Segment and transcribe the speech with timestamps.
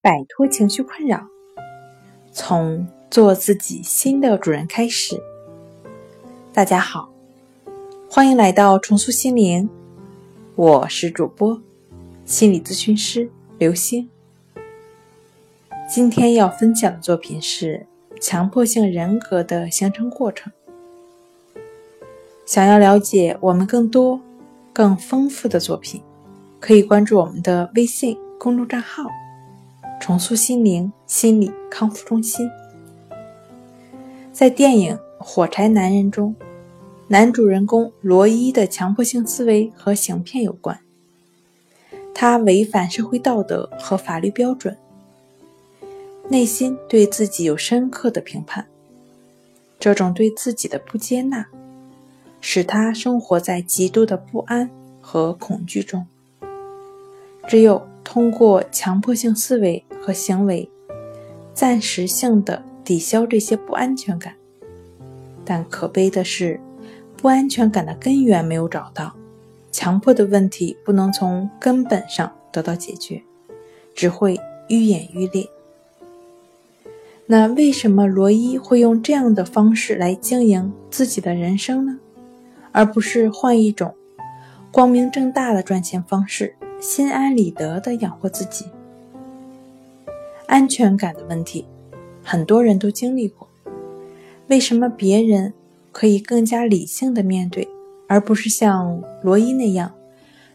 [0.00, 1.26] 摆脱情绪困扰，
[2.30, 5.20] 从做自己新的主人开始。
[6.52, 7.10] 大家好，
[8.08, 9.68] 欢迎来到重塑心灵，
[10.54, 11.60] 我是主播
[12.24, 14.08] 心理咨询师刘星。
[15.90, 17.84] 今天要分享的作品是
[18.20, 20.52] 强迫性人格的形成过程。
[22.46, 24.20] 想要了解我们更多、
[24.72, 26.00] 更丰富的作品，
[26.60, 29.02] 可以关注我们的微信公众账号。
[30.00, 32.48] 重塑心灵心理康复中心。
[34.32, 36.34] 在电影《火柴男人》中，
[37.08, 40.78] 男主人公罗伊的强迫性思维和行骗有关。
[42.14, 44.76] 他违反社会道德和法律标准，
[46.28, 48.66] 内心对自己有深刻的评判。
[49.78, 51.46] 这种对自己的不接纳，
[52.40, 54.68] 使他生活在极度的不安
[55.00, 56.06] 和恐惧中。
[57.46, 60.70] 只有通过强迫性思维和行为，
[61.52, 64.36] 暂时性的抵消这些不安全感，
[65.44, 66.58] 但可悲的是，
[67.14, 69.14] 不安全感的根源没有找到，
[69.70, 73.22] 强迫的问题不能从根本上得到解决，
[73.94, 75.46] 只会愈演愈烈。
[77.26, 81.98] 那为什么罗伊会用这样的方式来经营自己的人生呢？
[82.72, 83.94] 而不是换一种
[84.72, 86.54] 光明正大的赚钱方式？
[86.80, 88.64] 心安理得的养活自己，
[90.48, 91.64] 安全感的问题，
[92.24, 93.46] 很多人都经历过。
[94.48, 95.52] 为什么别人
[95.92, 97.68] 可以更加理性的面对，
[98.06, 99.92] 而不是像罗伊那样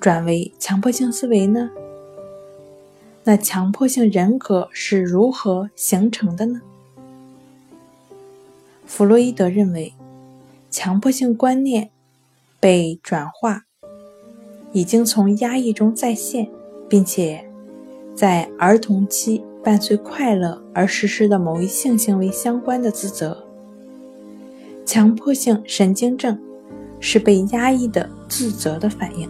[0.00, 1.70] 转为强迫性思维呢？
[3.24, 6.62] 那强迫性人格是如何形成的呢？
[8.86, 9.92] 弗洛伊德认为，
[10.70, 11.90] 强迫性观念
[12.58, 13.64] 被转化。
[14.72, 16.48] 已经从压抑中再现，
[16.88, 17.48] 并且
[18.14, 23.42] 在儿童期伴随快乐而实施的某一性行为相关的自责。
[24.84, 26.38] 强迫性神经症
[27.00, 29.26] 是被压抑的自责的反应。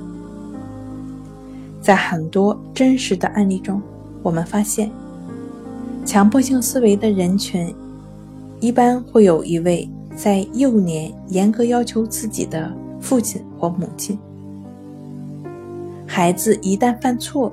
[1.80, 3.80] 在很多真实的案例中，
[4.22, 4.90] 我们发现，
[6.04, 7.72] 强迫性思维的人群
[8.58, 14.18] 一般会有一位在幼年严格要求自己的父亲或母亲。
[16.06, 17.52] 孩子一旦犯错，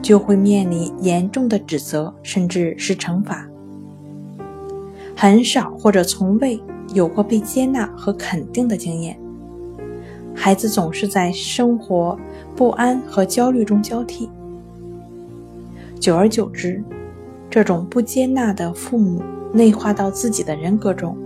[0.00, 3.46] 就会面临严重的指责，甚至是惩罚。
[5.16, 6.60] 很少或者从未
[6.94, 9.18] 有过被接纳和肯定的经验，
[10.34, 12.18] 孩子总是在生活
[12.54, 14.30] 不安和焦虑中交替。
[15.98, 16.82] 久而久之，
[17.50, 19.22] 这种不接纳的父母
[19.52, 21.16] 内化到自己的人格中，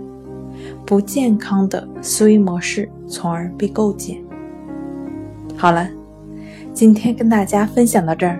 [0.85, 4.21] 不健康的思维模式从而被构建。
[5.55, 5.89] 好了。
[6.73, 8.39] 今天跟大家分享到这儿，